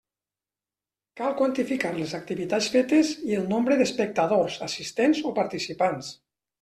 Cal 1.21 1.35
quantificar 1.41 1.91
les 1.97 2.15
activitats 2.19 2.69
fetes 2.77 3.11
i 3.33 3.37
el 3.43 3.47
nombre 3.55 3.77
d'espectadors, 3.83 4.57
assistents 4.69 5.21
o 5.31 5.35
participants. 5.43 6.11